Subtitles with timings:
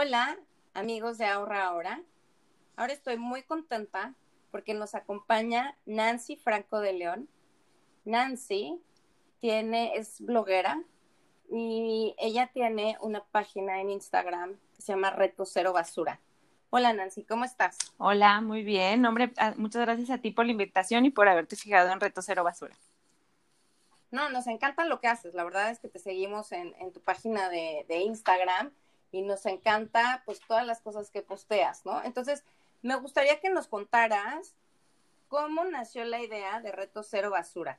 [0.00, 0.38] Hola,
[0.74, 2.00] amigos de Ahorra Ahora.
[2.76, 4.14] Ahora estoy muy contenta
[4.52, 7.28] porque nos acompaña Nancy Franco de León.
[8.04, 8.80] Nancy
[9.40, 10.80] tiene, es bloguera
[11.50, 16.20] y ella tiene una página en Instagram que se llama Reto Cero Basura.
[16.70, 17.76] Hola Nancy, ¿cómo estás?
[17.96, 19.04] Hola, muy bien.
[19.04, 22.22] Hombre, ah, muchas gracias a ti por la invitación y por haberte fijado en Reto
[22.22, 22.76] Cero Basura.
[24.12, 25.34] No, nos encanta lo que haces.
[25.34, 28.70] La verdad es que te seguimos en, tu página de, de Instagram
[29.10, 32.02] y nos encanta pues todas las cosas que posteas, ¿no?
[32.04, 32.44] Entonces,
[32.82, 34.54] me gustaría que nos contaras
[35.28, 37.78] cómo nació la idea de Reto Cero Basura.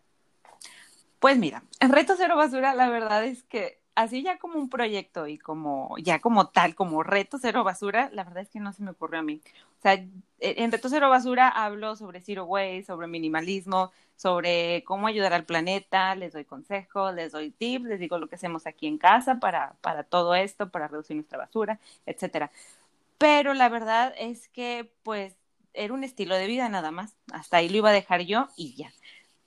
[1.20, 5.38] Pues mira, Reto Cero Basura la verdad es que así ya como un proyecto y
[5.38, 8.92] como ya como tal, como Reto Cero Basura, la verdad es que no se me
[8.92, 9.42] ocurrió a mí.
[9.80, 10.06] O sea,
[10.40, 16.16] en Reto Cero Basura hablo sobre zero waste, sobre minimalismo, sobre cómo ayudar al planeta,
[16.16, 19.76] les doy consejos, les doy tips, les digo lo que hacemos aquí en casa para,
[19.82, 22.52] para todo esto, para reducir nuestra basura, etcétera.
[23.18, 25.36] Pero la verdad es que, pues,
[25.74, 27.16] era un estilo de vida nada más.
[27.34, 28.92] Hasta ahí lo iba a dejar yo y ya.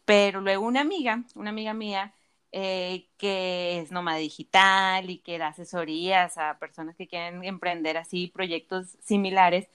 [0.04, 2.12] Pero luego una amiga, una amiga mía,
[2.52, 8.28] eh, que es nómada digital y que da asesorías a personas que quieren emprender así
[8.28, 9.68] proyectos similares,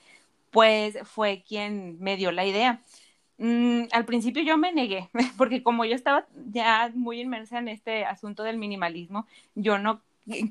[0.52, 2.82] pues fue quien me dio la idea.
[3.38, 8.06] Mm, al principio yo me negué, porque como yo estaba ya muy inmersa en este
[8.06, 10.02] asunto del minimalismo, yo no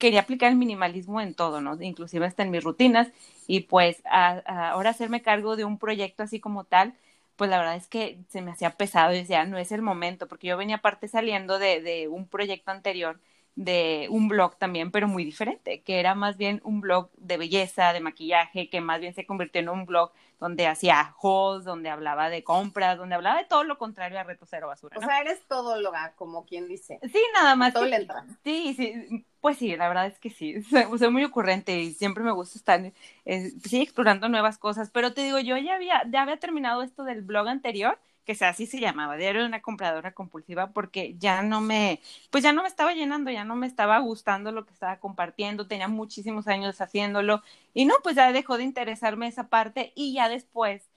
[0.00, 1.80] quería aplicar el minimalismo en todo, ¿no?
[1.82, 3.08] Inclusive hasta en mis rutinas
[3.46, 6.94] y pues ahora hacerme cargo de un proyecto así como tal,
[7.36, 10.28] pues la verdad es que se me hacía pesado y decía, no es el momento,
[10.28, 13.20] porque yo venía aparte saliendo de, de un proyecto anterior
[13.56, 17.94] de un blog también, pero muy diferente, que era más bien un blog de belleza,
[17.94, 22.28] de maquillaje, que más bien se convirtió en un blog donde hacía hauls, donde hablaba
[22.28, 24.98] de compras, donde hablaba de todo lo contrario a Reto Cero Basura.
[24.98, 27.00] O sea, eres todo lo como quien dice.
[27.02, 27.72] Sí, nada más.
[27.72, 28.26] Todo le entra.
[28.44, 30.62] Sí, sí, pues sí, la verdad es que sí,
[30.98, 32.92] soy, muy ocurrente y siempre me gusta estar,
[33.24, 37.04] eh, sí, explorando nuevas cosas, pero te digo, yo ya había, ya había terminado esto
[37.04, 41.42] del blog anterior que sea, así se llamaba, Diario de una compradora compulsiva, porque ya
[41.42, 42.00] no me,
[42.30, 45.66] pues ya no me estaba llenando, ya no me estaba gustando lo que estaba compartiendo,
[45.68, 47.42] tenía muchísimos años haciéndolo,
[47.74, 50.90] y no, pues ya dejó de interesarme esa parte, y ya después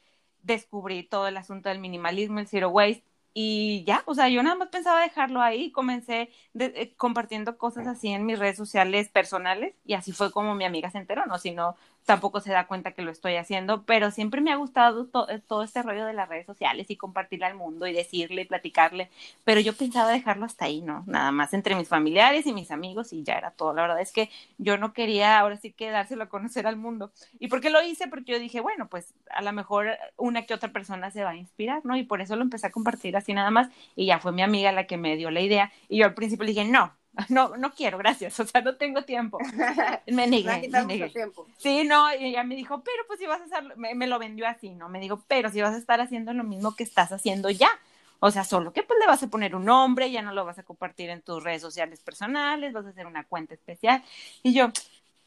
[0.44, 3.04] descubrí todo el asunto del minimalismo, el zero waste,
[3.34, 6.30] y ya, o sea, yo nada más pensaba dejarlo ahí, comencé
[6.60, 10.90] eh, compartiendo cosas así en mis redes sociales personales y así fue como mi amiga
[10.90, 11.38] se enteró, ¿no?
[11.38, 15.08] Si no, tampoco se da cuenta que lo estoy haciendo, pero siempre me ha gustado
[15.30, 18.46] eh, todo este rollo de las redes sociales y compartirle al mundo y decirle y
[18.46, 19.10] platicarle,
[19.44, 21.04] pero yo pensaba dejarlo hasta ahí, ¿no?
[21.08, 23.74] Nada más entre mis familiares y mis amigos y ya era todo.
[23.74, 27.12] La verdad es que yo no quería ahora sí que dárselo a conocer al mundo.
[27.40, 28.08] ¿Y por qué lo hice?
[28.08, 29.88] Porque yo dije, bueno, pues a lo mejor
[30.18, 31.96] una que otra persona se va a inspirar, ¿no?
[31.96, 34.72] Y por eso lo empecé a compartir así nada más y ya fue mi amiga
[34.72, 36.94] la que me dio la idea y yo al principio le dije, no,
[37.30, 39.38] no, no quiero, gracias, o sea, no tengo tiempo.
[40.08, 41.10] Me negué, me negué.
[41.10, 41.48] Tiempo.
[41.58, 44.48] Sí, no, y ella me dijo, pero pues si vas a hacer, me, lo vendió
[44.48, 44.90] así, ¿no?
[44.90, 47.70] Me dijo, pero si vas a estar haciendo lo mismo que estás haciendo ya.
[48.22, 50.60] O sea, solo que pues le vas a poner un nombre, ya no lo vas
[50.60, 54.04] a compartir en tus redes sociales personales, vas a hacer una cuenta especial.
[54.44, 54.72] Y yo,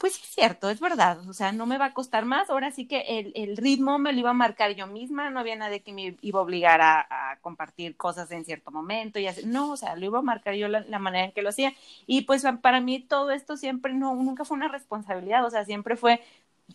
[0.02, 2.72] pues sí es cierto, es verdad, o sea, no me va a costar más, ahora
[2.72, 5.92] sí que el, ritmo me lo iba a marcar yo misma, no había nadie que
[5.92, 9.94] me iba a obligar a, compartir cosas en cierto momento y así, no, o sea,
[9.94, 11.72] lo iba a marcar yo la, manera en que lo hacía
[12.08, 15.96] y pues para mí todo esto siempre, no, nunca fue una responsabilidad, o sea, siempre
[15.96, 16.20] fue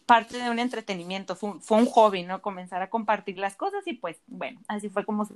[0.05, 2.41] parte de un entretenimiento, fue, fue un hobby, ¿no?
[2.41, 5.27] Comenzar a compartir las cosas y pues, bueno, así fue como...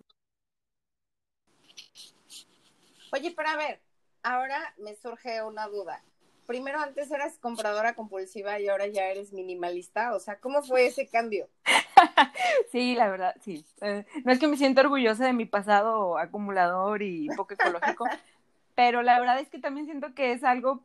[3.11, 3.81] Oye, pero a ver,
[4.23, 6.01] ahora me surge una duda
[6.45, 10.15] primero antes eras compradora compulsiva y ahora ya eres minimalista.
[10.15, 11.47] O sea, ¿cómo fue ese cambio?
[12.71, 13.65] sí, la verdad, sí.
[13.81, 18.05] Eh, no es que me siento orgullosa de mi pasado acumulador y poco ecológico,
[18.75, 20.83] pero la verdad es que también siento que es algo,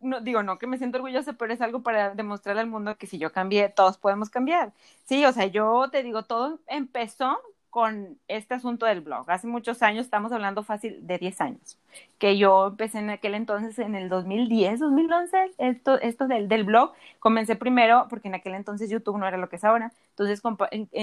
[0.00, 3.06] no digo, no que me siento orgullosa, pero es algo para demostrar al mundo que
[3.06, 4.72] si yo cambié, todos podemos cambiar.
[5.04, 7.40] Sí, o sea, yo te digo, todo empezó
[7.70, 9.30] con este asunto del blog.
[9.30, 11.78] Hace muchos años, estamos hablando fácil de 10 años,
[12.18, 16.92] que yo empecé en aquel entonces, en el 2010, 2011, esto, esto del, del blog.
[17.20, 20.42] Comencé primero, porque en aquel entonces YouTube no era lo que es ahora, entonces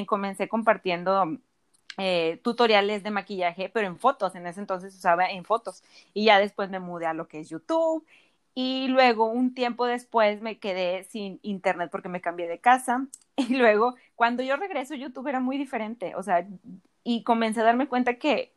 [0.05, 1.37] comencé compartiendo
[1.97, 5.83] eh, tutoriales de maquillaje, pero en fotos, en ese entonces usaba en fotos,
[6.13, 8.05] y ya después me mudé a lo que es YouTube
[8.59, 13.05] y luego un tiempo después me quedé sin internet porque me cambié de casa
[13.35, 16.47] y luego cuando yo regreso YouTube era muy diferente, o sea,
[17.03, 18.55] y comencé a darme cuenta que,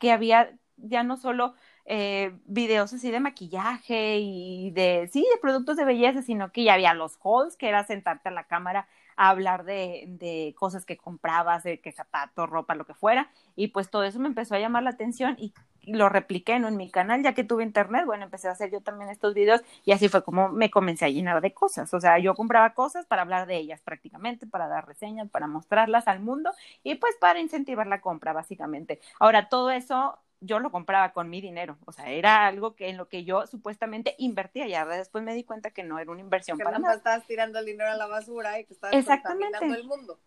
[0.00, 1.54] que había ya no solo
[1.84, 6.74] eh, videos así de maquillaje y de, sí, de productos de belleza, sino que ya
[6.74, 10.96] había los hauls, que era sentarte a la cámara a hablar de, de cosas que
[10.96, 14.58] comprabas, de que zapatos, ropa, lo que fuera, y pues todo eso me empezó a
[14.58, 15.54] llamar la atención y
[15.86, 16.68] lo repliqué ¿no?
[16.68, 19.62] en mi canal, ya que tuve internet, bueno, empecé a hacer yo también estos videos
[19.84, 21.92] y así fue como me comencé a llenar de cosas.
[21.94, 26.08] O sea, yo compraba cosas para hablar de ellas prácticamente, para dar reseñas, para mostrarlas
[26.08, 26.50] al mundo
[26.82, 29.00] y pues para incentivar la compra, básicamente.
[29.20, 32.98] Ahora, todo eso yo lo compraba con mi dinero, o sea, era algo que en
[32.98, 36.58] lo que yo supuestamente invertía, ya después me di cuenta que no era una inversión
[36.58, 36.94] que para nada.
[36.94, 40.18] estabas tirando el dinero a la basura y que estabas contaminando el mundo.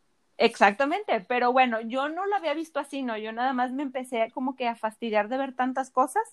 [0.41, 3.17] Exactamente, pero bueno, yo no lo había visto así, ¿no?
[3.17, 6.23] Yo nada más me empecé como que a fastidiar de ver tantas cosas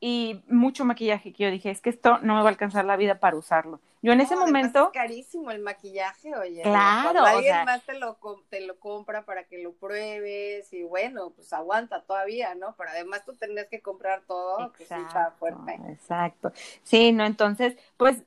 [0.00, 2.96] y mucho maquillaje que yo dije, es que esto no me va a alcanzar la
[2.96, 3.80] vida para usarlo.
[4.02, 4.86] Yo en ese momento...
[4.86, 6.62] Es carísimo el maquillaje, oye.
[6.62, 7.10] Claro.
[7.12, 11.52] Cuando alguien más te lo, te lo compra para que lo pruebes y bueno, pues
[11.52, 12.74] aguanta todavía, ¿no?
[12.76, 15.78] Pero además tú tendrías que comprar todo, que sí está fuerte.
[15.88, 16.52] Exacto.
[16.82, 18.22] Sí, no, entonces, pues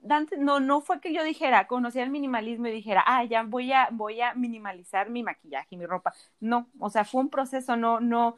[0.00, 3.72] Dante, no, no fue que yo dijera, conocía el minimalismo y dijera, ah, ya voy
[3.72, 6.14] a, voy a minimalizar mi maquillaje y mi ropa.
[6.40, 8.36] No, o sea, fue un proceso, no, no,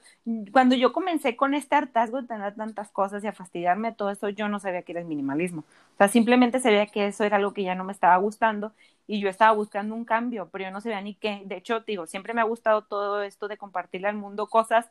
[0.52, 4.28] cuando yo comencé con este hartazgo de tener tantas cosas y a fastidiarme todo eso,
[4.28, 5.60] yo no sabía que era el minimalismo.
[5.60, 8.72] O sea, simplemente se veía que eso era algo que ya no me estaba gustando
[9.06, 11.42] y yo estaba buscando un cambio, pero yo no sabía ni qué.
[11.46, 14.86] De hecho, digo, siempre me ha gustado todo esto de compartirle al mundo cosas,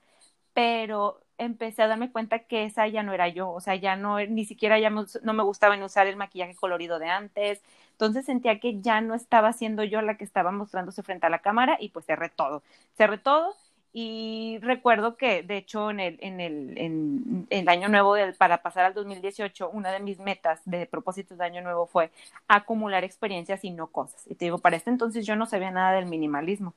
[0.54, 4.20] pero empecé a darme cuenta que esa ya no era yo, o sea, ya no,
[4.20, 7.62] ni siquiera ya no me gustaba en usar el maquillaje colorido de antes,
[7.92, 11.40] entonces sentía que ya no estaba siendo yo la que estaba mostrándose frente a la
[11.40, 12.64] cámara y pues cerré todo,
[12.98, 13.56] cerré todo
[14.00, 18.62] y recuerdo que, de hecho, en el, en el, en, el año nuevo del, para
[18.62, 22.12] pasar al 2018, una de mis metas de propósitos de año nuevo fue
[22.48, 24.22] acumular experiencias y no cosas.
[24.28, 26.76] Y te digo, para este entonces yo no sabía nada del minimalismo.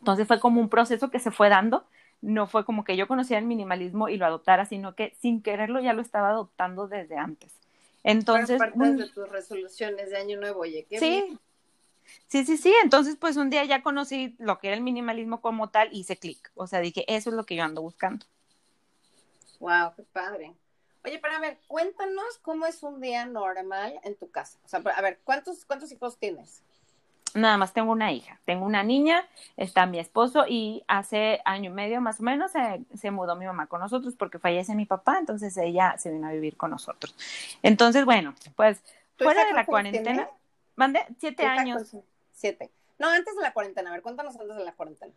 [0.00, 1.86] Entonces fue como un proceso que se fue dando.
[2.20, 5.80] No fue como que yo conocía el minimalismo y lo adoptara, sino que sin quererlo
[5.80, 7.54] ya lo estaba adoptando desde antes.
[8.02, 8.58] Entonces.
[8.58, 11.38] Parte de tus resoluciones de año nuevo, oye, qué sí,
[12.26, 12.74] Sí, sí, sí.
[12.82, 16.16] Entonces, pues un día ya conocí lo que era el minimalismo como tal y hice
[16.16, 16.50] clic.
[16.54, 18.26] O sea, dije, eso es lo que yo ando buscando.
[19.60, 20.54] Wow, qué padre.
[21.04, 24.58] Oye, para ver, cuéntanos cómo es un día normal en tu casa.
[24.64, 26.62] O sea, a ver, ¿cuántos, cuántos hijos tienes?
[27.34, 28.40] Nada más tengo una hija.
[28.44, 32.84] Tengo una niña, está mi esposo y hace año y medio más o menos se,
[32.96, 36.32] se mudó mi mamá con nosotros porque fallece mi papá, entonces ella se vino a
[36.32, 37.14] vivir con nosotros.
[37.62, 38.80] Entonces, bueno, pues
[39.18, 40.28] fuera de la cuarentena.
[40.76, 41.96] Mande, siete años.
[42.32, 42.70] Siete.
[42.98, 43.90] No, antes de la cuarentena.
[43.90, 45.12] A ver, cuéntanos antes de la cuarentena.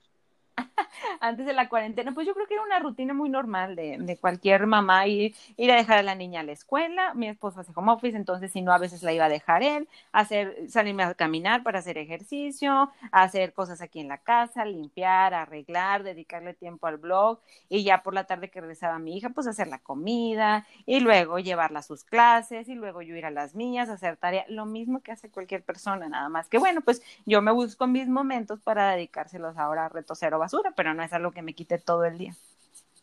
[1.19, 4.67] antes de la cuarentena, pues yo creo que era una rutina muy normal de, cualquier
[4.67, 7.91] mamá ir, ir, a dejar a la niña a la escuela, mi esposo hace home
[7.91, 11.63] office, entonces si no a veces la iba a dejar él, hacer, salirme a caminar
[11.63, 17.39] para hacer ejercicio, hacer cosas aquí en la casa, limpiar, arreglar, dedicarle tiempo al blog
[17.69, 21.39] y ya por la tarde que regresaba mi hija, pues hacer la comida y luego
[21.39, 25.01] llevarla a sus clases y luego yo ir a las mías, hacer tarea, lo mismo
[25.01, 28.91] que hace cualquier persona, nada más que bueno, pues yo me busco mis momentos para
[28.91, 32.17] dedicárselos ahora a reto cero basura, pero no es algo que me quite todo el
[32.17, 32.35] día.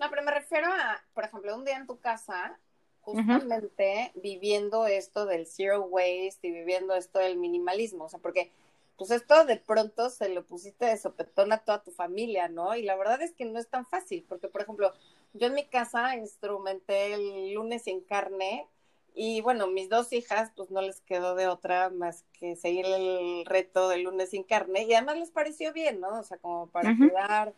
[0.00, 2.58] No, pero me refiero a, por ejemplo, un día en tu casa,
[3.00, 8.50] justamente viviendo esto del zero waste y viviendo esto del minimalismo, o sea, porque
[8.96, 12.76] pues esto de pronto se lo pusiste de sopetón a toda tu familia, ¿no?
[12.76, 14.92] Y la verdad es que no es tan fácil, porque por ejemplo,
[15.32, 18.66] yo en mi casa instrumenté el lunes sin carne
[19.14, 23.44] y bueno, mis dos hijas pues no les quedó de otra más que seguir el
[23.46, 26.20] reto del lunes sin carne y además les pareció bien, ¿no?
[26.20, 27.52] O sea, como para cuidar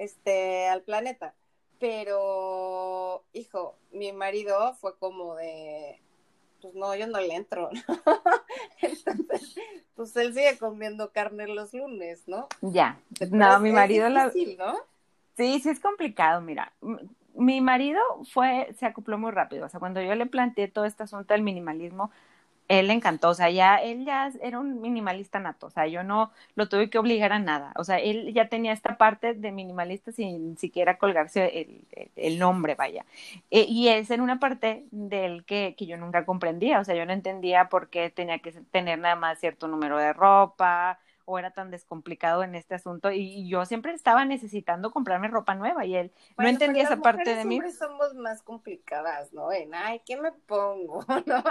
[0.00, 1.34] este, al planeta.
[1.78, 6.00] Pero, hijo, mi marido fue como de,
[6.60, 7.82] pues no, yo no le entro, ¿no?
[8.82, 9.54] Entonces,
[9.94, 12.48] pues él sigue comiendo carne los lunes, ¿no?
[12.62, 12.98] Ya,
[13.30, 14.74] no, mi marido difícil, ¿no?
[15.36, 16.72] Sí, sí es complicado, mira,
[17.34, 18.00] mi marido
[18.32, 21.42] fue, se acopló muy rápido, o sea, cuando yo le planteé todo este asunto del
[21.42, 22.10] minimalismo,
[22.70, 26.04] él le encantó, o sea, ya, él ya era un minimalista nato, o sea, yo
[26.04, 29.50] no lo tuve que obligar a nada, o sea, él ya tenía esta parte de
[29.50, 31.66] minimalista sin siquiera colgarse
[32.14, 33.04] el, nombre, vaya.
[33.50, 37.04] E, y esa era una parte del que, que yo nunca comprendía, o sea, yo
[37.06, 41.00] no entendía por qué tenía que tener nada más cierto número de ropa,
[41.30, 45.84] o era tan descomplicado en este asunto y, yo siempre estaba necesitando comprarme ropa nueva
[45.84, 47.56] y él no entendía esa parte de mí.
[47.56, 49.52] Siempre somos más complicadas, ¿no?
[49.52, 51.04] En, ay, ¿qué me pongo?
[51.26, 51.42] ¿No?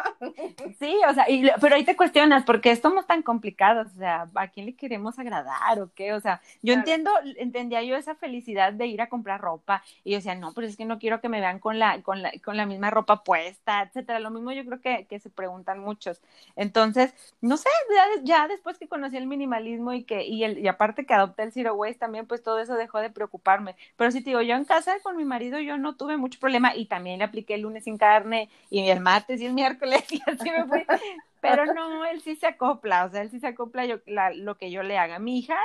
[0.79, 1.25] Sí, o sea,
[1.59, 3.87] pero ahí te cuestionas, ¿por qué somos tan complicados?
[3.87, 6.13] O sea, ¿a quién le queremos agradar o qué?
[6.13, 10.17] O sea, yo entiendo, entendía yo esa felicidad de ir a comprar ropa y yo
[10.17, 12.57] decía, no, pero es que no quiero que me vean con la, con la, con
[12.57, 14.19] la misma ropa puesta, etcétera.
[14.19, 16.21] Lo mismo yo creo que, que se preguntan muchos.
[16.55, 20.67] Entonces, no sé, ya, ya después que conocí el minimalismo, y que y, el, y
[20.67, 23.75] aparte que adopté el zero waste también pues todo eso dejó de preocuparme.
[23.95, 26.75] Pero si te digo yo en casa con mi marido yo no tuve mucho problema
[26.75, 30.21] y también le apliqué el lunes sin carne y el martes y el miércoles y
[30.29, 30.85] así me fui
[31.41, 33.97] Pero no, él sí se acopla, o sea, él sí se acopla yo,
[34.35, 35.19] lo que yo le haga.
[35.19, 35.55] Mi hija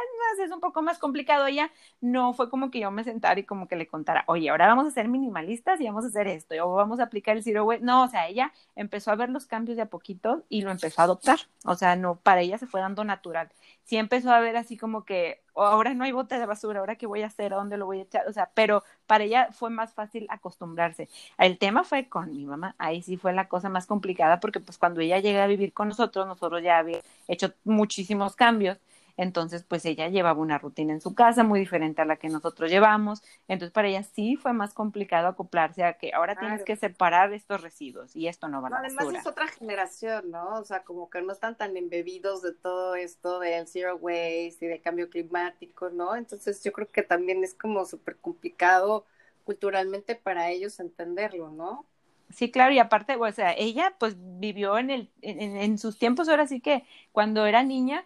[0.43, 3.69] es un poco más complicado, ella no fue como que yo me sentara y como
[3.69, 6.75] que le contara, oye, ahora vamos a ser minimalistas y vamos a hacer esto, o
[6.75, 7.85] vamos a aplicar el zero waste.
[7.85, 11.01] No, o sea, ella empezó a ver los cambios de a poquito y lo empezó
[11.01, 13.51] a adoptar, o sea, no, para ella se fue dando natural.
[13.85, 17.07] Sí empezó a ver así como que, ahora no hay bote de basura, ahora qué
[17.07, 19.71] voy a hacer, a dónde lo voy a echar, o sea, pero para ella fue
[19.71, 21.09] más fácil acostumbrarse.
[21.39, 24.79] El tema fue con mi mamá, ahí sí fue la cosa más complicada porque pues
[24.79, 28.79] cuando ella llega a vivir con nosotros, nosotros ya había hecho muchísimos cambios
[29.17, 32.71] entonces, pues ella llevaba una rutina en su casa muy diferente a la que nosotros
[32.71, 33.23] llevamos.
[33.47, 37.63] Entonces, para ella sí fue más complicado acoplarse a que ahora tienes que separar estos
[37.63, 40.59] residuos y esto no va a la Además es otra generación, ¿no?
[40.59, 44.67] O sea, como que no están tan embebidos de todo esto del zero waste y
[44.67, 46.17] de cambio climático, ¿no?
[46.17, 49.07] Entonces, yo creo que también es como súper complicado
[49.45, 51.87] culturalmente para ellos entenderlo, ¿no?
[52.31, 56.29] Sí, claro, y aparte, o sea, ella pues vivió en el, en, en sus tiempos,
[56.29, 58.05] ahora sí que cuando era niña,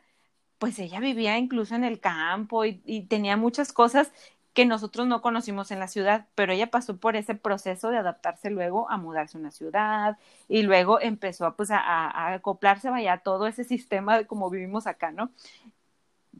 [0.59, 4.13] pues ella vivía incluso en el campo y, tenía muchas cosas
[4.55, 8.51] que nosotros no conocimos en la ciudad, pero ella pasó por ese proceso de adaptarse
[8.51, 13.19] luego a mudarse a una ciudad y luego empezó pues a, a acoplarse vaya a
[13.19, 15.31] todo ese sistema de como vivimos acá, ¿no?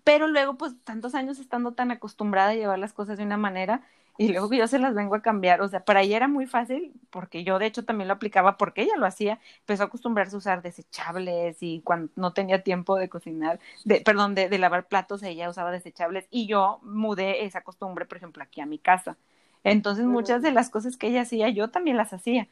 [0.05, 3.83] Pero luego pues tantos años estando tan acostumbrada a llevar las cosas de una manera,
[4.19, 6.93] y luego yo se las vengo a cambiar, o sea, para ella era muy fácil,
[7.11, 10.39] porque yo de hecho también lo aplicaba porque ella lo hacía, empezó a acostumbrarse a
[10.39, 15.23] usar desechables y cuando no tenía tiempo de cocinar, de, perdón, de, de lavar platos,
[15.23, 19.17] ella usaba desechables y yo mudé esa costumbre, por ejemplo, aquí a mi casa.
[19.65, 22.49] Entonces, muchas de las cosas que ella hacía, yo también las hacía.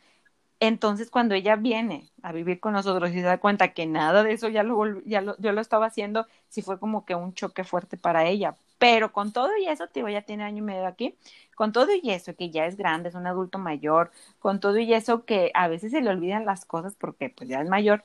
[0.60, 4.32] Entonces, cuando ella viene a vivir con nosotros y se da cuenta que nada de
[4.32, 7.64] eso ya lo, ya lo, yo lo estaba haciendo, sí fue como que un choque
[7.64, 8.56] fuerte para ella.
[8.78, 11.16] Pero con todo y eso, tío, ya tiene año y medio aquí,
[11.54, 14.92] con todo y eso que ya es grande, es un adulto mayor, con todo y
[14.92, 18.04] eso que a veces se le olvidan las cosas porque pues ya es mayor,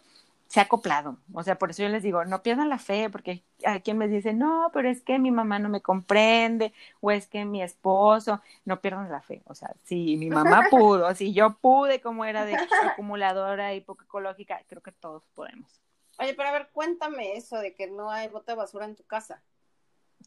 [0.51, 1.18] se ha acoplado.
[1.34, 4.10] O sea, por eso yo les digo, no pierdan la fe, porque hay quien me
[4.10, 8.42] dice, no, pero es que mi mamá no me comprende, o es que mi esposo,
[8.66, 9.42] no pierdan la fe.
[9.46, 14.04] O sea, si mi mamá pudo, si yo pude, como era de acumuladora y poco
[14.04, 15.82] ecológica, creo que todos podemos.
[16.20, 19.04] Oye, pero a ver, cuéntame eso de que no hay bote de basura en tu
[19.04, 19.42] casa.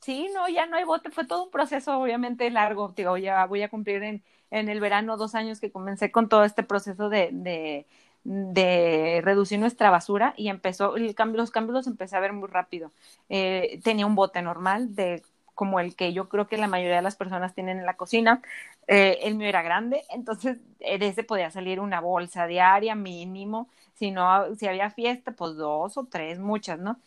[0.05, 3.63] Sí, no, ya no hay bote, fue todo un proceso obviamente largo, digo, ya voy
[3.63, 7.31] a cumplir en, en el verano dos años que comencé con todo este proceso de,
[7.33, 7.87] de
[8.27, 12.49] de reducir nuestra basura y empezó, el cambio, los cambios los empecé a ver muy
[12.49, 12.91] rápido.
[13.29, 15.23] Eh, tenía un bote normal de
[15.55, 18.41] como el que yo creo que la mayoría de las personas tienen en la cocina.
[18.89, 23.69] Eh, el mío era grande, entonces de ese podía salir una bolsa diaria mínimo.
[23.95, 26.99] Si no, si había fiesta, pues dos o tres, muchas, ¿no?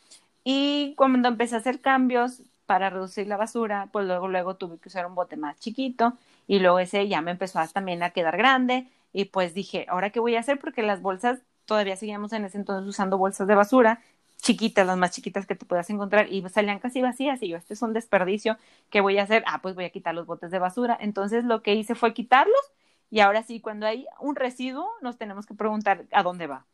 [0.43, 4.89] Y cuando empecé a hacer cambios para reducir la basura, pues luego, luego tuve que
[4.89, 6.13] usar un bote más chiquito
[6.45, 10.19] y luego ese ya me empezó también a quedar grande y pues dije, ¿ahora qué
[10.19, 10.59] voy a hacer?
[10.59, 14.01] Porque las bolsas, todavía seguíamos en ese entonces usando bolsas de basura,
[14.37, 17.73] chiquitas, las más chiquitas que te puedas encontrar, y salían casi vacías, y yo, este
[17.73, 18.57] es un desperdicio,
[18.89, 19.43] ¿qué voy a hacer?
[19.47, 20.97] Ah, pues voy a quitar los botes de basura.
[21.01, 22.61] Entonces lo que hice fue quitarlos,
[23.09, 26.65] y ahora sí, cuando hay un residuo, nos tenemos que preguntar a dónde va.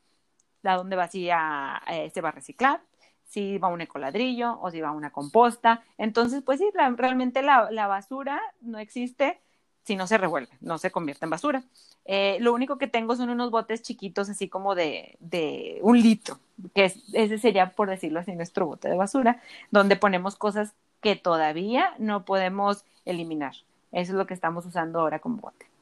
[0.64, 1.08] ¿A dónde va?
[1.08, 2.82] Si eh, se va a reciclar,
[3.34, 5.82] si va un ecoladrillo o si va una composta.
[5.98, 9.40] Entonces, pues sí, realmente la, basura no existe
[9.84, 11.64] si no se revuelve, no se convierte en basura.
[12.06, 16.38] Eh, lo único que tengo son unos botes chiquitos, así como de, de un litro,
[16.76, 21.96] que ese sería, por decirlo así, nuestro bote de basura, donde ponemos cosas que todavía
[21.98, 23.56] no podemos eliminar.
[23.92, 25.73] Eso es lo que estamos usando ahora como bote.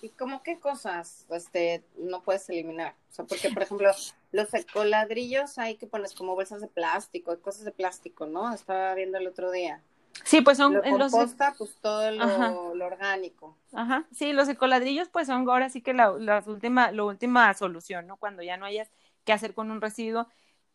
[0.00, 2.94] ¿Y cómo qué cosas este, no puedes eliminar?
[3.10, 3.90] O sea, porque, por ejemplo,
[4.32, 8.52] los ecoladrillos hay que pones como bolsas de plástico, cosas de plástico, ¿no?
[8.52, 9.82] Estaba viendo el otro día.
[10.24, 13.56] Sí, pues son lo composta, pues todo lo, orgánico.
[13.72, 18.06] Ajá, sí, los ecoladrillos pues son ahora sí que la, la última, la última solución,
[18.06, 18.16] ¿no?
[18.16, 18.90] Cuando ya no hayas
[19.24, 20.26] que hacer con un residuo,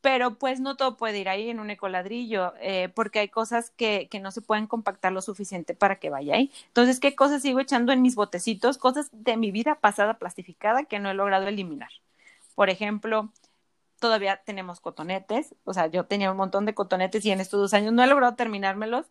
[0.03, 4.09] pero pues no todo puede ir ahí en un ecoladrillo, eh, porque hay cosas que,
[4.11, 6.51] que no se pueden compactar lo suficiente para que vaya ahí.
[6.67, 8.77] Entonces, ¿qué cosas sigo echando en mis botecitos?
[8.77, 11.87] Cosas de mi vida pasada plastificada que no he logrado eliminar.
[12.53, 13.29] Por ejemplo,
[13.99, 17.73] todavía tenemos cotonetes, o sea, yo tenía un montón de cotonetes y en estos dos
[17.73, 19.05] años no he logrado terminármelos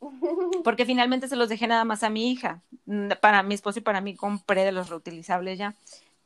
[0.62, 2.62] porque finalmente se los dejé nada más a mi hija.
[3.20, 5.74] Para mi esposo y para mí compré de los reutilizables ya.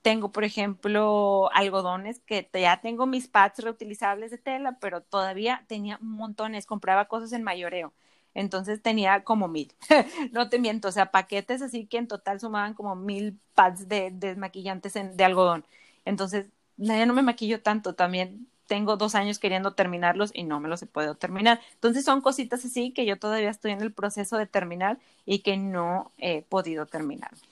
[0.03, 5.99] Tengo, por ejemplo, algodones que ya tengo mis pads reutilizables de tela, pero todavía tenía
[6.01, 6.67] montones.
[6.67, 7.93] Compraba cosas en mayoreo.
[8.35, 9.75] Entonces tenía como mil.
[10.33, 14.11] no te miento, o sea, paquetes así que en total sumaban como mil pads de
[14.13, 15.67] desmaquillantes de algodón.
[16.05, 17.95] Entonces, ya no me maquillo tanto.
[17.95, 21.61] También tengo dos años queriendo terminarlos y no me los he podido terminar.
[21.75, 25.57] Entonces son cositas así que yo todavía estoy en el proceso de terminar y que
[25.57, 27.50] no he podido terminarlas.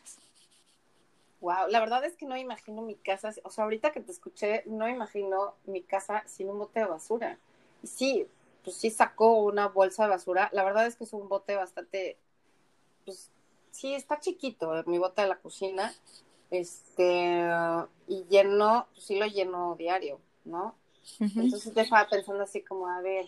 [1.49, 4.65] Wow, la verdad es que no imagino mi casa, o sea, ahorita que te escuché,
[4.67, 7.39] no imagino mi casa sin un bote de basura.
[7.83, 8.27] Y sí,
[8.63, 10.51] pues sí sacó una bolsa de basura.
[10.53, 12.19] La verdad es que es un bote bastante,
[13.07, 13.31] pues
[13.71, 15.95] sí, está chiquito, mi bote de la cocina.
[16.51, 17.43] Este,
[18.09, 20.75] y lleno, pues sí lo lleno diario, ¿no?
[21.19, 23.25] Entonces te estaba pensando así como, a ver,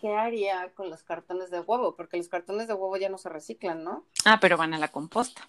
[0.00, 1.96] ¿qué haría con los cartones de huevo?
[1.96, 4.04] Porque los cartones de huevo ya no se reciclan, ¿no?
[4.24, 5.48] Ah, pero van a la composta.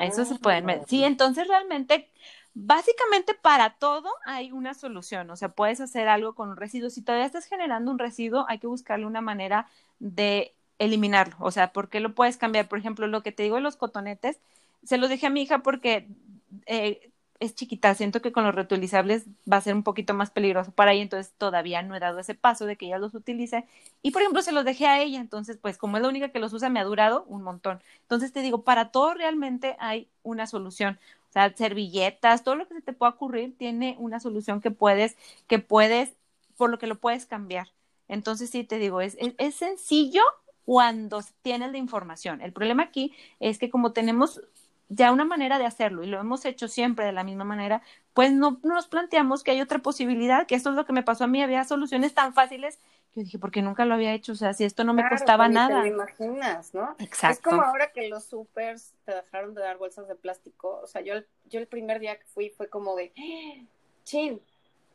[0.00, 0.82] Eso se pueden ver.
[0.86, 2.08] Sí, entonces realmente,
[2.54, 5.30] básicamente para todo hay una solución.
[5.30, 6.90] O sea, puedes hacer algo con un residuo.
[6.90, 11.36] Si todavía estás generando un residuo, hay que buscarle una manera de eliminarlo.
[11.38, 12.68] O sea, ¿por qué lo puedes cambiar?
[12.68, 14.40] Por ejemplo, lo que te digo de los cotonetes,
[14.84, 16.08] se los dejé a mi hija porque
[16.66, 17.11] eh,
[17.42, 20.92] es chiquita, siento que con los reutilizables va a ser un poquito más peligroso para
[20.92, 23.66] ella, entonces todavía no he dado ese paso de que ella los utilice.
[24.00, 26.38] Y por ejemplo, se los dejé a ella, entonces pues como es la única que
[26.38, 27.82] los usa, me ha durado un montón.
[28.02, 30.98] Entonces te digo, para todo realmente hay una solución.
[31.30, 35.16] O sea, servilletas, todo lo que se te pueda ocurrir tiene una solución que puedes,
[35.48, 36.12] que puedes,
[36.56, 37.68] por lo que lo puedes cambiar.
[38.06, 40.22] Entonces sí te digo, es, es, es sencillo
[40.64, 42.40] cuando tienes la información.
[42.40, 44.42] El problema aquí es que como tenemos
[44.94, 47.82] ya una manera de hacerlo y lo hemos hecho siempre de la misma manera,
[48.14, 51.24] pues no, nos planteamos que hay otra posibilidad, que esto es lo que me pasó
[51.24, 52.78] a mí, había soluciones tan fáciles
[53.12, 55.48] que yo dije, porque nunca lo había hecho, o sea, si esto no me costaba
[55.48, 55.82] nada.
[55.82, 56.94] Te lo imaginas, ¿no?
[56.98, 57.34] Exacto.
[57.36, 61.02] Es como ahora que los supers te dejaron de dar bolsas de plástico, o sea,
[61.02, 61.14] yo,
[61.46, 63.12] yo el primer día que fui fue como de,
[64.04, 64.40] chin,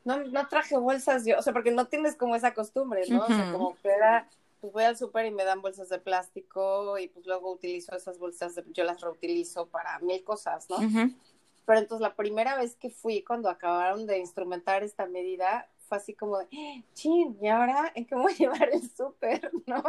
[0.03, 3.23] no, no traje bolsas yo, o sea, porque no tienes como esa costumbre, ¿no?
[3.23, 4.27] O sea, como que era
[4.59, 8.17] pues voy al súper y me dan bolsas de plástico y pues luego utilizo esas
[8.17, 10.77] bolsas, yo las reutilizo para mil cosas, ¿no?
[11.65, 16.13] Pero entonces la primera vez que fui cuando acabaron de instrumentar esta medida fue así
[16.13, 16.47] como de,
[16.93, 19.83] chin, ¿y ahora en qué voy a llevar el súper, no?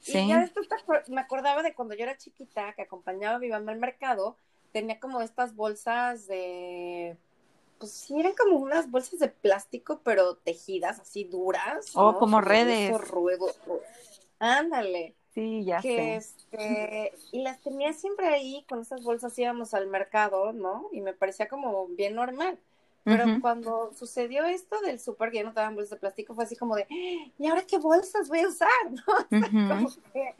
[0.00, 0.18] Sí.
[0.18, 0.68] Y ya después
[1.08, 4.36] me acordaba de cuando yo era chiquita, que acompañaba a mi mamá al mercado,
[4.72, 7.16] tenía como estas bolsas de
[7.78, 11.92] pues sí, eran como unas bolsas de plástico, pero tejidas así duras.
[11.94, 12.96] Oh, como redes.
[13.08, 13.46] Ruedo.
[14.38, 15.14] Ándale.
[15.34, 20.52] Sí, ya que, Este, y las tenía siempre ahí, con esas bolsas íbamos al mercado,
[20.52, 20.88] ¿no?
[20.92, 22.58] Y me parecía como bien normal.
[23.02, 26.44] Pero cuando sucedió esto del súper que ya no te daban bolsas de plástico, fue
[26.44, 26.86] así como de,
[27.38, 28.68] ¿y ahora qué bolsas voy a usar?
[28.90, 29.68] ¿no?
[29.68, 30.34] como que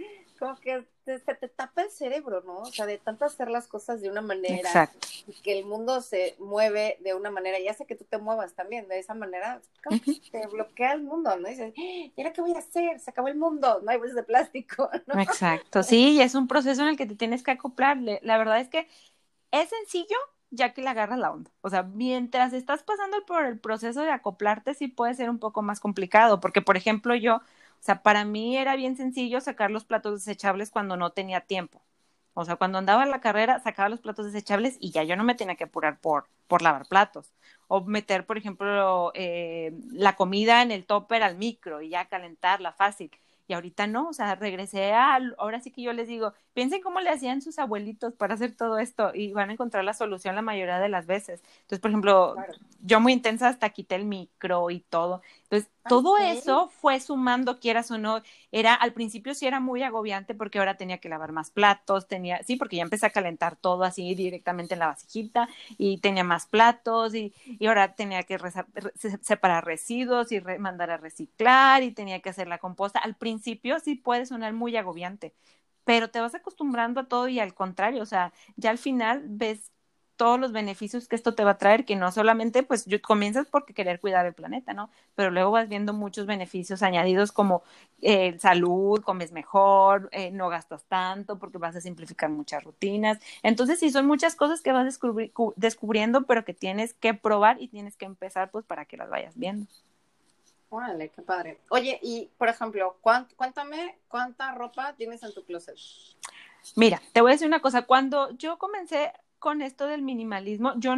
[0.45, 2.59] como que se te, tapa el cerebro, ¿no?
[2.59, 4.91] O sea, de tanto hacer las cosas de una manera,
[5.27, 8.53] y que el mundo se mueve de una manera, y hace que tú te muevas
[8.53, 9.99] también de esa manera, como
[10.31, 11.49] te bloquea el mundo, ¿no?
[11.49, 13.01] Y dices, ¿y ahora qué voy a hacer?
[13.01, 15.19] Se acabó el mundo, no hay bolsas de plástico, ¿no?
[15.19, 18.21] Exacto, sí, y es un proceso en el que te tienes que acoplarle.
[18.23, 18.87] La verdad es que
[19.51, 20.17] es sencillo,
[20.51, 21.51] ya que le agarras la onda.
[21.63, 25.63] O sea, mientras estás pasando por el proceso de acoplarte, sí puede ser un poco
[25.63, 27.41] más complicado, porque, por ejemplo, yo
[27.85, 31.83] o sea, para mí era bien sencillo sacar los platos desechables cuando no tenía tiempo.
[32.33, 35.25] O sea, cuando andaba en la carrera, sacaba los platos desechables y ya yo no
[35.25, 37.35] me tenía que apurar por, por lavar platos.
[37.69, 42.73] O meter, por ejemplo, eh, la comida en el topper al micro y ya calentarla
[42.73, 43.11] fácil
[43.47, 47.01] y ahorita no, o sea, regresé a, ahora sí que yo les digo, piensen cómo
[47.01, 50.43] le hacían sus abuelitos para hacer todo esto y van a encontrar la solución la
[50.43, 51.43] mayoría de las veces.
[51.63, 52.37] Entonces, por ejemplo,
[52.81, 55.21] yo muy intensa hasta quité el micro y todo.
[55.57, 60.35] Entonces, todo eso fue sumando, quieras o no, era, al principio sí era muy agobiante
[60.35, 63.85] porque ahora tenía que lavar más platos, tenía, sí, porque ya empecé a calentar todo
[63.85, 68.39] así directamente en la vasijita y tenía más platos y, y ahora tenía que
[69.23, 72.99] separar residuos y mandar a reciclar y tenía que hacer la composta.
[72.99, 75.35] Al principio sí puede sonar muy agobiante,
[75.85, 79.71] pero te vas acostumbrando a todo y al contrario, o sea, ya al final ves
[80.17, 83.47] todos los beneficios que esto te va a traer, que no solamente, pues, yo, comienzas
[83.47, 84.91] porque querer cuidar el planeta, ¿no?
[85.15, 87.63] Pero luego vas viendo muchos beneficios añadidos como
[88.01, 93.19] eh, salud, comes mejor, eh, no gastas tanto porque vas a simplificar muchas rutinas.
[93.43, 94.99] Entonces, sí, son muchas cosas que vas
[95.57, 99.37] descubriendo, pero que tienes que probar y tienes que empezar, pues, para que las vayas
[99.37, 99.67] viendo.
[100.71, 101.61] Órale, qué padre.
[101.71, 102.97] Oye, y, por ejemplo,
[103.37, 105.77] cuéntame cuánta ropa tienes en tu closet.
[106.77, 107.83] Mira, te voy a decir una cosa.
[107.83, 109.13] Cuando yo comencé
[109.45, 110.97] con esto del minimalismo, yo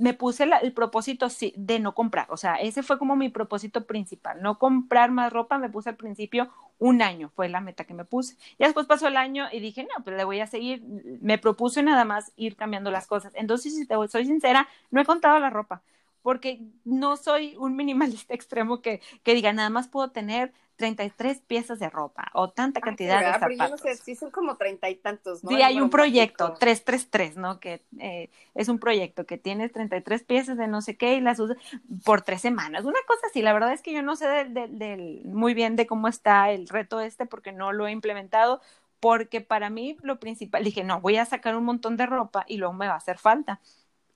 [0.00, 3.86] me puse el propósito sí, de no comprar, o sea, ese fue como mi propósito
[3.86, 7.94] principal, no comprar más ropa, me puse al principio un año, fue la meta que
[7.94, 8.36] me puse.
[8.58, 10.82] Y después pasó el año y dije, no, pues le voy a seguir,
[11.20, 13.32] me propuse nada más ir cambiando las cosas.
[13.36, 15.84] Entonces, si te soy sincera, no he contado la ropa,
[16.22, 21.78] porque no soy un minimalista extremo que, que diga, nada más puedo tener 33 piezas
[21.78, 23.48] de ropa o tanta cantidad de zapatos.
[23.48, 25.50] Pero yo no sé, sí son como treinta y tantos, ¿no?
[25.50, 27.60] Sí, hay un proyecto, 333, ¿no?
[27.60, 31.40] Que eh, es un proyecto que tienes 33 piezas de no sé qué y las
[31.40, 31.56] usas
[32.04, 32.84] por tres semanas.
[32.84, 35.86] Una cosa así, la verdad es que yo no sé del, del, muy bien de
[35.86, 38.60] cómo está el reto este porque no lo he implementado
[39.00, 42.58] porque para mí lo principal, dije, no, voy a sacar un montón de ropa y
[42.58, 43.60] luego me va a hacer falta.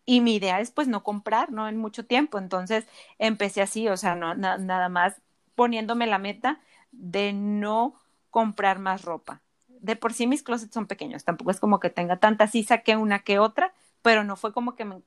[0.05, 1.69] Y mi idea es pues no comprar, ¿no?
[1.69, 2.39] En mucho tiempo.
[2.39, 2.87] Entonces
[3.19, 5.21] empecé así, o sea, no, nada más
[5.61, 6.59] poniéndome la meta
[6.91, 7.95] de no
[8.31, 9.43] comprar más ropa.
[9.69, 12.97] De por sí mis closets son pequeños, tampoco es como que tenga tantas, sí saqué
[12.97, 15.03] una que otra, pero no fue como que me,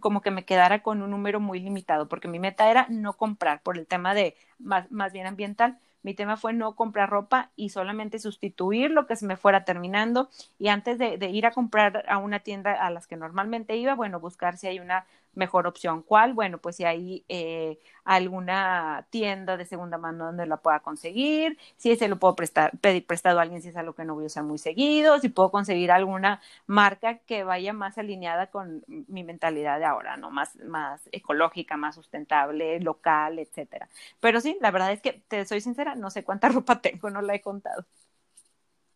[0.00, 3.60] como que me quedara con un número muy limitado, porque mi meta era no comprar
[3.60, 5.78] por el tema de más, más bien ambiental.
[6.02, 10.30] Mi tema fue no comprar ropa y solamente sustituir lo que se me fuera terminando.
[10.58, 13.94] Y antes de, de, ir a comprar a una tienda a las que normalmente iba,
[13.94, 16.02] bueno, buscar si hay una mejor opción.
[16.02, 16.34] ¿Cuál?
[16.34, 21.94] Bueno, pues si hay eh, alguna tienda de segunda mano donde la pueda conseguir, si
[21.96, 24.26] se lo puedo prestar, pedir prestado a alguien si es algo que no voy a
[24.26, 29.78] usar muy seguido, si puedo conseguir alguna marca que vaya más alineada con mi mentalidad
[29.78, 30.30] de ahora, ¿no?
[30.30, 33.88] Más, más ecológica, más sustentable, local, etcétera.
[34.20, 37.22] Pero sí, la verdad es que, te soy sincera, no sé cuánta ropa tengo, no
[37.22, 37.84] la he contado.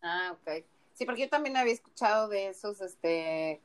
[0.01, 0.63] Ah, ok.
[0.93, 3.61] Sí, porque yo también había escuchado de esos, este,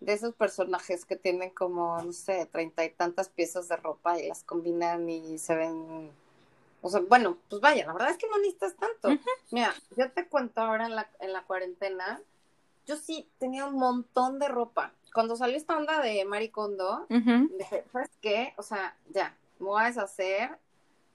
[0.00, 4.28] de esos personajes que tienen como, no sé, treinta y tantas piezas de ropa y
[4.28, 6.10] las combinan y se ven,
[6.82, 9.22] o sea, bueno, pues vaya, la verdad es que no necesitas tanto.
[9.50, 12.20] Mira, yo te cuento ahora en la, en la cuarentena,
[12.86, 14.92] yo sí tenía un montón de ropa.
[15.12, 18.54] Cuando salió esta onda de Maricondo, dije, ¿sabes qué?
[18.56, 20.58] O sea, ya, me voy a deshacer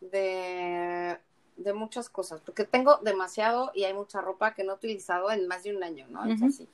[0.02, 1.18] de,
[1.56, 5.48] de muchas cosas, porque tengo demasiado y hay mucha ropa que no he utilizado en
[5.48, 6.26] más de un año, ¿no?
[6.26, 6.68] Es así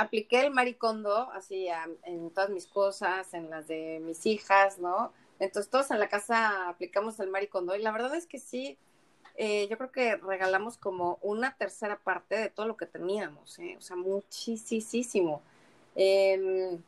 [0.00, 1.68] apliqué el maricondo así
[2.04, 5.12] en todas mis cosas, en las de mis hijas, ¿no?
[5.38, 8.76] Entonces todos en la casa aplicamos el maricondo y la verdad es que sí,
[9.36, 13.76] eh, yo creo que regalamos como una tercera parte de todo lo que teníamos, ¿eh?
[13.78, 15.42] o sea, muchísimo.
[15.94, 16.82] Em,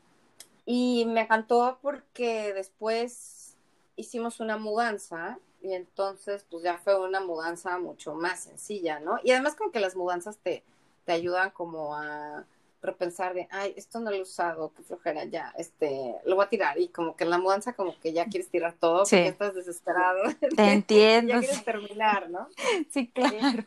[0.66, 3.56] y me encantó porque después
[3.96, 9.18] hicimos una mudanza y entonces pues ya fue una mudanza mucho más sencilla, ¿no?
[9.22, 10.62] Y además como que las mudanzas te,
[11.06, 12.44] te ayudan como a
[12.82, 16.44] pero pensar de, ay, esto no lo he usado, qué flojera, ya, este, lo voy
[16.44, 19.28] a tirar y como que en la mudanza como que ya quieres tirar todo porque
[19.28, 20.20] estás desesperado.
[20.56, 21.34] Te entiendo.
[21.34, 22.48] ya quieres terminar, ¿no?
[22.90, 23.64] Sí, claro.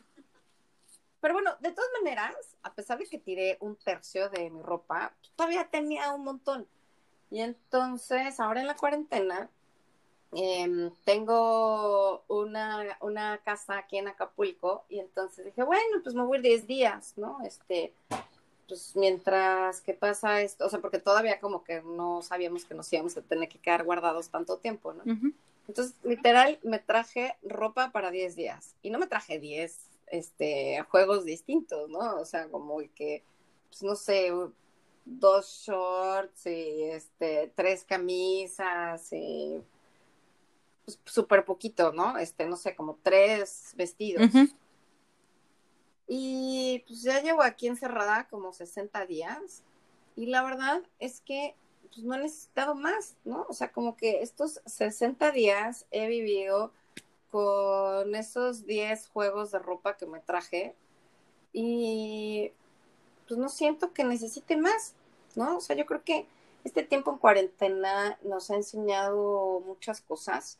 [1.22, 5.14] Pero bueno, de todas maneras, a pesar de que tiré un tercio de mi ropa,
[5.34, 6.66] todavía tenía un montón.
[7.30, 9.48] Y entonces, ahora en la cuarentena,
[10.32, 16.42] em, tengo una, una casa aquí en Acapulco y entonces dije, bueno, pues me voy
[16.42, 17.38] 10 días, ¿no?
[17.46, 17.94] Este,
[18.68, 22.92] pues mientras que pasa esto, o sea, porque todavía como que no sabíamos que nos
[22.92, 25.02] íbamos a tener que quedar guardados tanto tiempo, ¿no?
[25.68, 31.24] Entonces, literal, me traje ropa para 10 días y no me traje 10 este, juegos
[31.24, 32.20] distintos, ¿no?
[32.20, 33.22] O sea, como que,
[33.68, 34.32] pues no sé,
[35.04, 39.60] dos shorts y este, tres camisas y
[40.84, 42.16] pues, súper poquito, ¿no?
[42.18, 44.30] Este, no sé, como tres vestidos.
[46.08, 49.62] Y pues ya llevo aquí encerrada como 60 días
[50.14, 51.54] y la verdad es que
[51.92, 53.46] pues no he necesitado más, ¿no?
[53.48, 56.70] O sea, como que estos 60 días he vivido
[57.30, 60.74] con esos 10 juegos de ropa que me traje
[61.52, 62.52] y
[63.26, 64.94] pues no siento que necesite más,
[65.34, 65.56] ¿no?
[65.56, 66.26] O sea, yo creo que
[66.64, 70.58] este tiempo en cuarentena nos ha enseñado muchas cosas,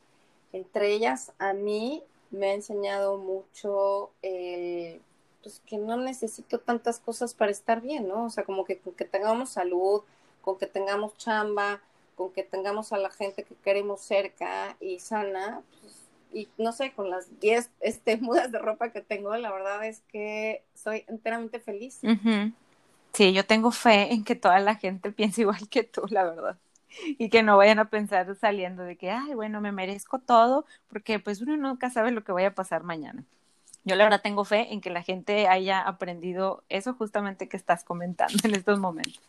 [0.53, 5.01] entre ellas a mí me ha enseñado mucho el
[5.41, 8.25] pues que no necesito tantas cosas para estar bien, ¿no?
[8.25, 10.01] O sea, como que con que tengamos salud,
[10.41, 11.81] con que tengamos chamba,
[12.15, 16.91] con que tengamos a la gente que queremos cerca y sana, pues, y no sé,
[16.91, 21.59] con las 10 este, mudas de ropa que tengo, la verdad es que soy enteramente
[21.59, 21.99] feliz.
[23.13, 26.57] Sí, yo tengo fe en que toda la gente piense igual que tú, la verdad.
[27.17, 31.19] Y que no vayan a pensar saliendo de que, ay, bueno, me merezco todo, porque
[31.19, 33.25] pues uno nunca sabe lo que vaya a pasar mañana
[33.87, 37.83] yo la verdad tengo fe en que la gente haya aprendido eso justamente que estás
[37.83, 39.21] comentando en estos momentos.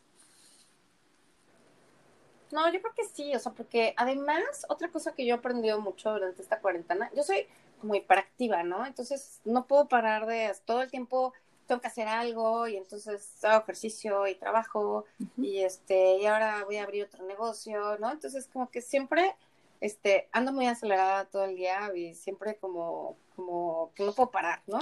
[2.51, 5.81] No, yo creo que sí, o sea, porque además, otra cosa que yo he aprendido
[5.81, 7.47] mucho durante esta cuarentena, yo soy
[7.81, 8.85] como hiperactiva, ¿no?
[8.87, 11.33] Entonces no puedo parar de todo el tiempo
[11.67, 15.05] tengo que hacer algo y entonces hago ejercicio y trabajo
[15.37, 18.11] y este y ahora voy a abrir otro negocio, ¿no?
[18.11, 19.37] Entonces como que siempre
[19.81, 24.63] este, ando muy acelerada todo el día y siempre como, como que no puedo parar,
[24.67, 24.81] ¿no?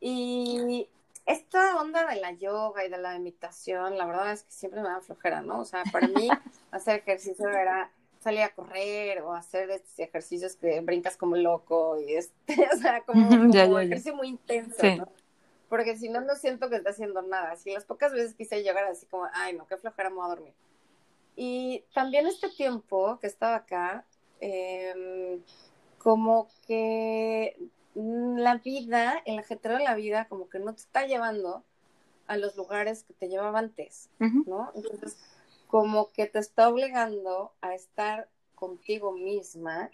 [0.00, 0.86] Y
[1.24, 4.88] esta onda de la yoga y de la meditación, la verdad es que siempre me
[4.88, 5.60] da flojera, ¿no?
[5.60, 6.28] O sea, para mí
[6.70, 12.16] hacer ejercicio era salir a correr o hacer estos ejercicios que brincas como loco y
[12.16, 15.08] este, o sea, como, un ejercicio muy intenso, ¿no?
[15.70, 17.56] Porque si no, no siento que esté haciendo nada.
[17.56, 20.28] Si las pocas veces quise llegar así como, ay, no, qué flojera, me voy a
[20.28, 20.54] dormir.
[21.34, 24.04] Y también este tiempo que estaba acá,
[24.40, 25.42] em,
[25.98, 27.56] como que
[27.94, 31.64] la vida, el ajetreo de la vida, como que no te está llevando
[32.26, 34.70] a los lugares que te llevaba antes, ¿no?
[34.74, 35.18] Entonces,
[35.66, 39.90] como que te está obligando a estar contigo misma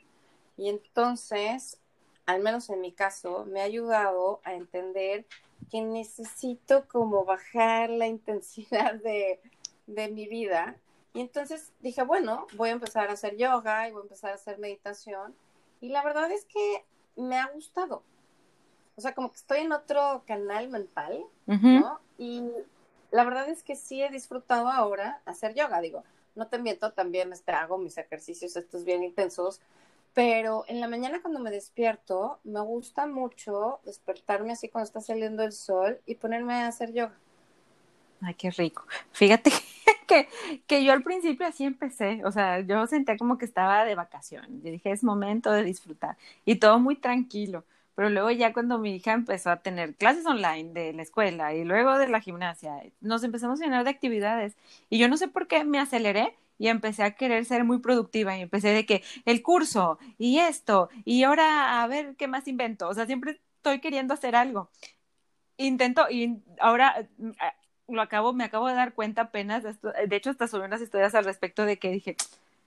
[0.56, 1.78] y entonces,
[2.26, 5.26] al menos en mi caso, me ha ayudado a entender
[5.70, 9.40] que necesito como bajar la intensidad de,
[9.86, 10.76] de mi vida.
[11.12, 14.34] Y entonces dije, bueno, voy a empezar a hacer yoga y voy a empezar a
[14.34, 15.34] hacer meditación.
[15.84, 16.82] Y la verdad es que
[17.14, 18.02] me ha gustado.
[18.96, 22.00] O sea, como que estoy en otro canal mental, ¿no?
[22.16, 22.42] Y
[23.10, 25.82] la verdad es que sí he disfrutado ahora hacer yoga.
[25.82, 26.02] Digo,
[26.36, 29.60] no te miento, también este, hago mis ejercicios estos bien intensos,
[30.14, 35.42] pero en la mañana cuando me despierto, me gusta mucho despertarme así cuando está saliendo
[35.42, 37.18] el sol y ponerme a hacer yoga.
[38.22, 38.86] Ay, qué rico.
[39.12, 39.58] Fíjate que,
[40.66, 44.62] que yo al principio así empecé, o sea, yo sentía como que estaba de vacación.
[44.62, 47.64] Yo dije, es momento de disfrutar y todo muy tranquilo.
[47.94, 51.64] Pero luego ya cuando mi hija empezó a tener clases online de la escuela y
[51.64, 54.56] luego de la gimnasia, nos empezamos a llenar de actividades
[54.90, 58.36] y yo no sé por qué me aceleré y empecé a querer ser muy productiva
[58.36, 62.88] y empecé de que el curso y esto y ahora a ver qué más invento.
[62.88, 64.70] O sea, siempre estoy queriendo hacer algo.
[65.56, 67.08] Intento y ahora
[67.88, 70.80] lo acabo, me acabo de dar cuenta apenas, de, esto, de hecho hasta subí unas
[70.80, 72.16] historias al respecto de que dije,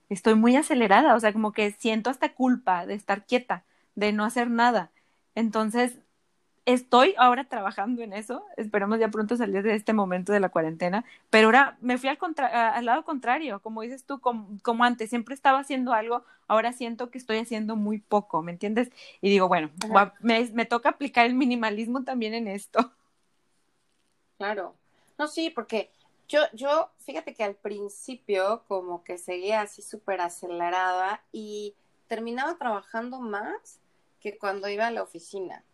[0.08, 4.24] estoy muy acelerada, o sea, como que siento hasta culpa de estar quieta, de no
[4.24, 4.90] hacer nada.
[5.34, 5.98] Entonces,
[6.68, 8.44] estoy ahora trabajando en eso.
[8.56, 11.04] Esperemos ya pronto salir de este momento de la cuarentena.
[11.30, 15.60] Pero ahora me fui al, al lado contrario, como dices tú, como, antes, siempre estaba
[15.60, 18.90] haciendo algo, ahora siento que estoy haciendo muy poco, ¿me entiendes?
[19.20, 19.70] Y digo, bueno,
[20.20, 22.92] me, me toca aplicar el minimalismo también en esto.
[24.36, 24.74] Claro.
[25.18, 25.90] No, sí, porque
[26.28, 31.74] yo, yo, fíjate que al principio como que seguía así súper acelerada y
[32.06, 33.80] terminaba trabajando más
[34.20, 35.64] que cuando iba a la oficina,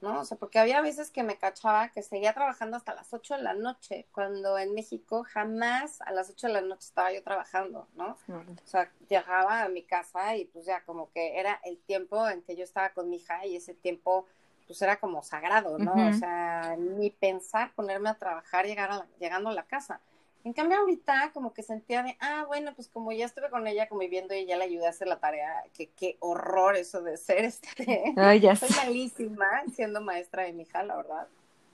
[0.00, 0.20] ¿no?
[0.20, 3.42] O sea, porque había veces que me cachaba que seguía trabajando hasta las 8 de
[3.42, 7.86] la noche, cuando en México jamás a las 8 de la noche estaba yo trabajando,
[7.94, 8.16] ¿no?
[8.28, 12.42] O sea, llegaba a mi casa y pues ya como que era el tiempo en
[12.42, 14.26] que yo estaba con mi hija y ese tiempo
[14.70, 15.92] pues era como sagrado, ¿no?
[16.10, 20.00] O sea, ni pensar ponerme a trabajar llegar llegando a la casa.
[20.44, 23.88] En cambio, ahorita como que sentía de, ah, bueno, pues como ya estuve con ella
[23.88, 27.46] conviviendo y ya le ayudé a hacer la tarea, que qué horror eso de ser
[27.46, 28.14] este.
[28.16, 31.26] Ay, ya Soy malísima siendo maestra de mi hija, la verdad.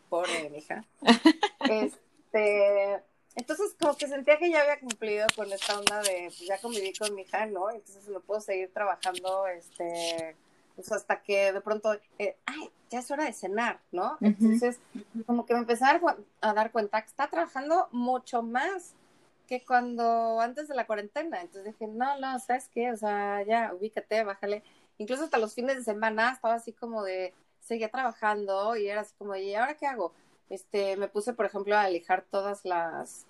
[0.08, 0.82] Pobre de mi hija.
[1.70, 3.02] este,
[3.34, 6.94] entonces como que sentía que ya había cumplido con esta onda de, pues ya conviví
[6.94, 7.70] con mi hija, ¿no?
[7.70, 10.34] Entonces no puedo seguir trabajando, este,
[10.76, 14.18] pues hasta que de pronto, eh, ay, ya es hora de cenar, ¿no?
[14.20, 14.78] Entonces,
[15.26, 18.94] como que me empecé a dar cuenta que está trabajando mucho más
[19.46, 21.40] que cuando antes de la cuarentena.
[21.40, 22.92] Entonces dije, no, no, ¿sabes qué?
[22.92, 24.62] O sea, ya, ubícate, bájale.
[24.98, 29.14] Incluso hasta los fines de semana estaba así como de, seguía trabajando y era así
[29.18, 30.12] como, ¿y ahora qué hago?
[30.50, 33.26] Este, me puse, por ejemplo, a lijar todas las,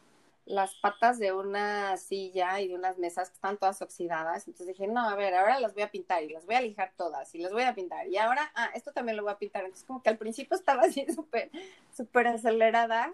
[0.46, 4.46] las patas de una silla y de unas mesas que están todas oxidadas.
[4.46, 6.92] Entonces dije, no, a ver, ahora las voy a pintar y las voy a lijar
[6.96, 8.06] todas y las voy a pintar.
[8.06, 9.64] Y ahora, ah, esto también lo voy a pintar.
[9.64, 11.50] Entonces como que al principio estaba así súper,
[11.94, 13.12] súper acelerada,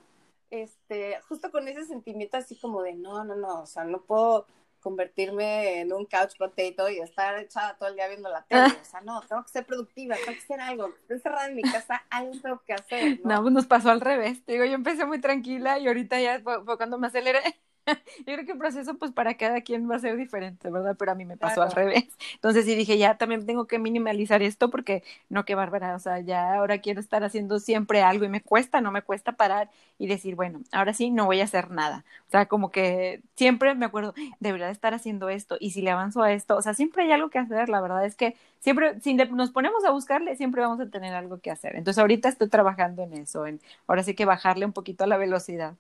[0.50, 4.46] este, justo con ese sentimiento así como de, no, no, no, o sea, no puedo
[4.82, 8.76] convertirme en un couch potato y estar echada todo el día viendo la tele.
[8.80, 10.88] O sea, no, tengo que ser productiva, tengo que hacer algo.
[10.88, 13.20] Estoy encerrada en mi casa, algo tengo que hacer.
[13.24, 14.44] No, no pues nos pasó al revés.
[14.44, 17.40] Te digo, yo empecé muy tranquila y ahorita ya fue cuando me aceleré.
[18.18, 20.96] Yo creo que el proceso, pues para cada quien va a ser diferente, ¿verdad?
[20.98, 22.04] Pero a mí me pasó al revés.
[22.34, 25.94] Entonces sí dije, ya también tengo que minimalizar esto porque no, qué bárbara.
[25.96, 29.32] O sea, ya ahora quiero estar haciendo siempre algo y me cuesta, no me cuesta
[29.32, 32.04] parar y decir, bueno, ahora sí no voy a hacer nada.
[32.28, 35.90] O sea, como que siempre me acuerdo, debería de estar haciendo esto y si le
[35.90, 37.68] avanzo a esto, o sea, siempre hay algo que hacer.
[37.68, 41.40] La verdad es que siempre, si nos ponemos a buscarle, siempre vamos a tener algo
[41.40, 41.76] que hacer.
[41.76, 45.16] Entonces ahorita estoy trabajando en eso, en ahora sí que bajarle un poquito a la
[45.16, 45.74] velocidad.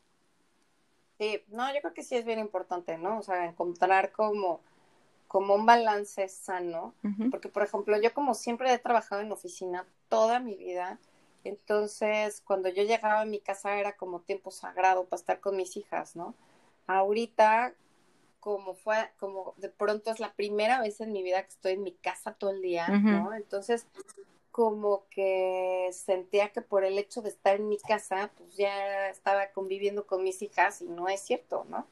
[1.22, 3.20] Sí, no, yo creo que sí es bien importante, ¿no?
[3.20, 4.58] O sea, encontrar como,
[5.28, 6.94] como un balance sano,
[7.30, 10.98] porque por ejemplo, yo como siempre he trabajado en oficina toda mi vida,
[11.44, 15.76] entonces cuando yo llegaba a mi casa era como tiempo sagrado para estar con mis
[15.76, 16.34] hijas, ¿no?
[16.88, 17.72] Ahorita,
[18.40, 21.84] como fue, como de pronto es la primera vez en mi vida que estoy en
[21.84, 23.32] mi casa todo el día, ¿no?
[23.32, 23.86] Entonces,
[24.52, 29.48] como que sentía que por el hecho de estar en mi casa, pues ya estaba
[29.52, 31.86] conviviendo con mis hijas y no es cierto, ¿no?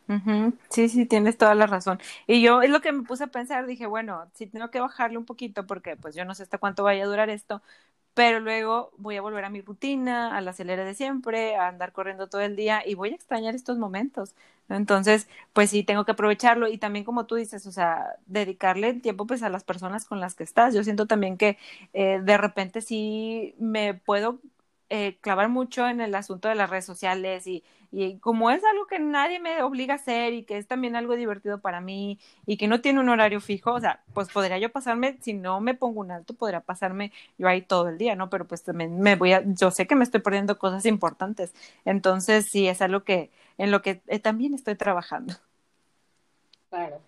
[0.70, 2.00] Sí, sí, tienes toda la razón.
[2.26, 5.18] Y yo es lo que me puse a pensar, dije, bueno, sí tengo que bajarle
[5.18, 7.62] un poquito porque pues yo no sé hasta cuánto vaya a durar esto,
[8.14, 11.92] pero luego voy a volver a mi rutina, a la acelera de siempre, a andar
[11.92, 14.34] corriendo todo el día y voy a extrañar estos momentos.
[14.68, 19.26] Entonces, pues sí, tengo que aprovecharlo y también como tú dices, o sea, dedicarle tiempo
[19.26, 20.74] pues a las personas con las que estás.
[20.74, 21.58] Yo siento también que
[21.92, 24.38] eh, de repente sí me puedo
[24.90, 27.62] eh, clavar mucho en el asunto de las redes sociales y,
[28.20, 31.60] como es algo que nadie me obliga a hacer y que es también algo divertido
[31.60, 35.18] para mí y que no tiene un horario fijo, o sea, pues podría yo pasarme,
[35.20, 38.30] si no me pongo un alto, podría pasarme yo ahí todo el día, ¿no?
[38.30, 41.52] Pero pues también me voy a, yo sé que me estoy perdiendo cosas importantes,
[41.84, 45.34] entonces sí, es algo que, en lo que eh, también estoy trabajando.
[46.68, 47.00] Claro.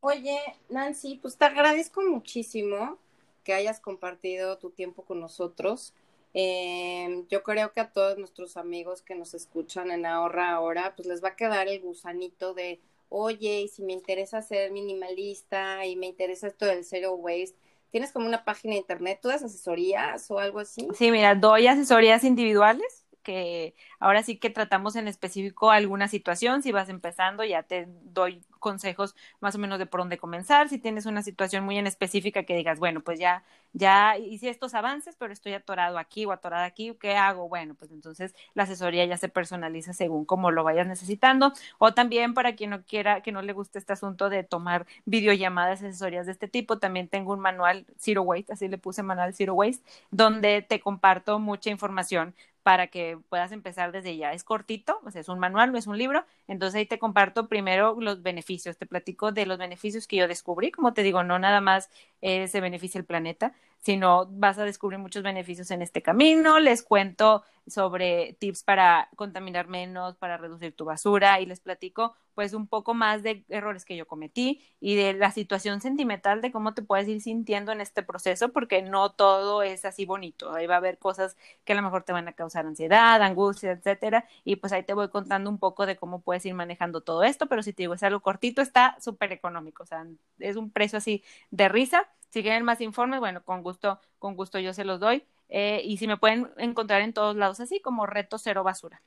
[0.00, 0.38] Oye,
[0.70, 2.98] Nancy, pues te agradezco muchísimo
[3.44, 5.94] que hayas compartido tu tiempo con nosotros.
[6.32, 11.08] Eh, yo creo que a todos nuestros amigos que nos escuchan en Ahorra Ahora, pues
[11.08, 16.06] les va a quedar el gusanito de, oye, si me interesa ser minimalista y me
[16.06, 17.56] interesa esto del zero waste,
[17.90, 19.18] ¿tienes como una página de internet?
[19.20, 20.86] ¿Tú das asesorías o algo así?
[20.94, 26.62] Sí, mira, doy asesorías individuales que ahora sí que tratamos en específico alguna situación.
[26.62, 30.68] Si vas empezando, ya te doy consejos más o menos de por dónde comenzar.
[30.68, 34.74] Si tienes una situación muy en específica que digas, bueno, pues ya, ya hice estos
[34.74, 37.48] avances, pero estoy atorado aquí o atorada aquí, ¿qué hago?
[37.48, 41.52] Bueno, pues entonces la asesoría ya se personaliza según como lo vayas necesitando.
[41.78, 45.82] O también para quien no quiera, que no le guste este asunto de tomar videollamadas,
[45.82, 49.54] asesorías de este tipo, también tengo un manual Zero Waste, así le puse manual Zero
[49.54, 54.32] Waste, donde te comparto mucha información para que puedas empezar desde ya.
[54.32, 56.24] Es cortito, o sea, es un manual, no es un libro.
[56.46, 60.70] Entonces ahí te comparto primero los beneficios, te platico de los beneficios que yo descubrí.
[60.70, 61.90] Como te digo, no nada más
[62.20, 66.60] eh, se beneficia el planeta, sino vas a descubrir muchos beneficios en este camino.
[66.60, 72.54] Les cuento sobre tips para contaminar menos, para reducir tu basura y les platico pues
[72.54, 76.74] un poco más de errores que yo cometí y de la situación sentimental de cómo
[76.74, 80.52] te puedes ir sintiendo en este proceso porque no todo es así bonito.
[80.52, 83.72] Ahí va a haber cosas que a lo mejor te van a causar ansiedad, angustia,
[83.72, 87.24] etcétera, y pues ahí te voy contando un poco de cómo puedes ir manejando todo
[87.24, 90.06] esto, pero si te digo es algo cortito, está súper económico, o sea,
[90.38, 92.08] es un precio así de risa.
[92.30, 95.24] Si quieren más informes, bueno, con gusto, con gusto yo se los doy.
[95.48, 99.02] Eh, y si me pueden encontrar en todos lados así como Reto Cero Basura.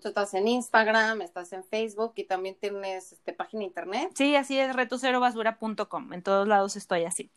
[0.00, 4.10] Tú estás en Instagram, estás en Facebook y también tienes este, página de internet.
[4.14, 6.12] Sí, así es, retocerobasura.com.
[6.12, 7.30] En todos lados estoy así.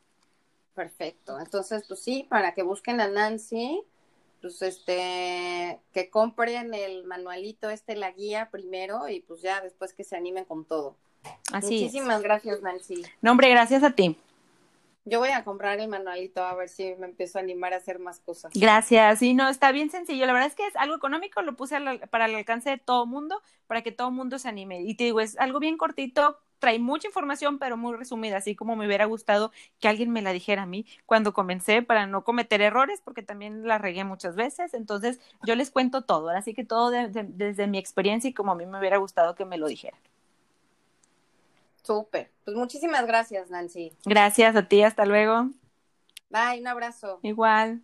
[0.74, 1.40] Perfecto.
[1.40, 3.84] Entonces, pues sí, para que busquen a Nancy,
[4.42, 10.04] pues este, que compren el manualito, este, la guía primero y pues ya después que
[10.04, 10.96] se animen con todo.
[11.52, 13.04] Así Muchísimas gracias, Nancy.
[13.22, 14.18] No, hombre, gracias a ti.
[15.10, 17.98] Yo voy a comprar el manualito a ver si me empiezo a animar a hacer
[17.98, 18.52] más cosas.
[18.54, 19.20] Gracias.
[19.20, 20.26] Sí, no, está bien sencillo.
[20.26, 21.78] La verdad es que es algo económico, lo puse
[22.10, 24.82] para el alcance de todo mundo, para que todo mundo se anime.
[24.82, 28.76] Y te digo, es algo bien cortito, trae mucha información, pero muy resumida, así como
[28.76, 32.62] me hubiera gustado que alguien me la dijera a mí cuando comencé para no cometer
[32.62, 34.74] errores, porque también la regué muchas veces.
[34.74, 38.66] Entonces, yo les cuento todo, así que todo desde mi experiencia y como a mí
[38.66, 40.02] me hubiera gustado que me lo dijeran.
[41.88, 42.30] Súper.
[42.44, 43.94] Pues muchísimas gracias, Nancy.
[44.04, 45.52] Gracias a ti, hasta luego.
[46.30, 47.20] Bye, un abrazo.
[47.24, 47.82] Igual.